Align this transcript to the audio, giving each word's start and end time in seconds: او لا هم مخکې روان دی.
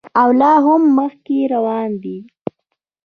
او 0.21 0.27
لا 0.41 0.51
هم 0.65 0.81
مخکې 0.99 1.37
روان 1.53 1.89
دی. 2.03 2.17